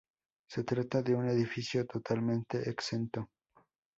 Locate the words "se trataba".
0.49-1.03